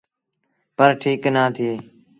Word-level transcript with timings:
پر 0.77 0.89
ٺيٚڪ 1.01 1.23
نآ 1.35 1.43
ٿئي۔ 1.55 1.71